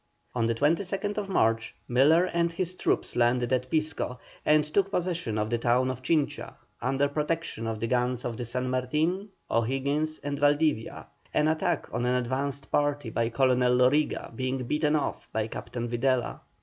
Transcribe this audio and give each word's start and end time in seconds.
On 0.33 0.47
the 0.47 0.55
22nd 0.55 1.29
March 1.29 1.75
Miller 1.87 2.25
and 2.33 2.51
his 2.51 2.73
troops 2.73 3.15
landed 3.15 3.53
at 3.53 3.69
Pisco, 3.69 4.17
and 4.43 4.65
took 4.65 4.89
possession 4.89 5.37
of 5.37 5.51
the 5.51 5.59
town 5.59 5.91
of 5.91 6.01
Chincha, 6.01 6.55
under 6.81 7.07
protection 7.07 7.67
of 7.67 7.79
the 7.79 7.85
guns 7.85 8.25
of 8.25 8.35
the 8.35 8.45
San 8.45 8.67
Martin, 8.71 9.29
O'Higgins, 9.51 10.17
and 10.23 10.39
Valdivia, 10.39 11.05
an 11.35 11.47
attack 11.47 11.85
on 11.93 12.07
an 12.07 12.15
advanced 12.15 12.71
party 12.71 13.11
by 13.11 13.29
Colonel 13.29 13.75
Loriga 13.75 14.35
being 14.35 14.63
beaten 14.63 14.95
off 14.95 15.29
by 15.31 15.45
Captain 15.45 15.87
Videla. 15.87 16.39